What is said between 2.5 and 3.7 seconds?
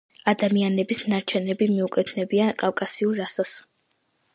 კავკასიურ რასას.